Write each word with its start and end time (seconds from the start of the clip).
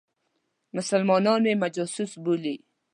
مسلمانان 0.75 1.39
مې 1.45 1.53
مجوس 1.61 2.11
بولي. 2.23 2.55